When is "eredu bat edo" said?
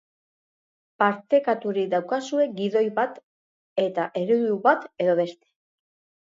4.23-5.17